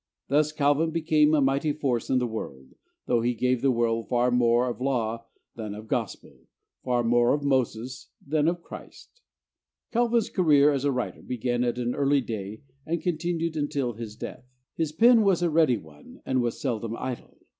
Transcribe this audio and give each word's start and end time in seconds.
Thus 0.29 0.51
Calvin 0.51 0.89
became 0.89 1.35
a 1.35 1.41
mighty 1.41 1.71
force 1.71 2.09
in 2.09 2.17
the 2.17 2.25
world, 2.25 2.73
though 3.05 3.21
he 3.21 3.35
gave 3.35 3.61
the 3.61 3.69
world 3.69 4.09
far 4.09 4.31
more 4.31 4.67
of 4.67 4.81
law 4.81 5.27
than 5.55 5.75
of 5.75 5.87
gospel, 5.87 6.47
far 6.83 7.03
more 7.03 7.35
of 7.35 7.43
Moses 7.43 8.07
than 8.19 8.47
of 8.47 8.63
Christ. 8.63 9.21
[Illustration: 9.93 9.93
JOHN 9.93 9.93
CALVIN.] 9.93 10.05
Calvin's 10.07 10.35
career 10.35 10.71
as 10.71 10.85
a 10.85 10.91
writer 10.91 11.21
began 11.21 11.63
at 11.63 11.77
an 11.77 11.93
early 11.93 12.21
day 12.21 12.63
and 12.83 12.99
continued 12.99 13.55
until 13.55 13.93
his 13.93 14.15
death. 14.15 14.49
His 14.73 14.91
pen 14.91 15.21
was 15.21 15.43
a 15.43 15.51
ready 15.51 15.77
one 15.77 16.23
and 16.25 16.41
was 16.41 16.59
seldom 16.59 16.97
idle. 16.97 17.37